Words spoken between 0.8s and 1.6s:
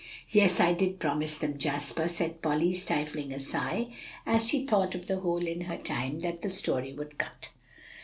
promise them,